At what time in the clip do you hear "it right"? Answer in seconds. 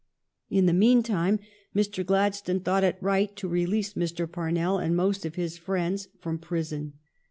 2.83-3.35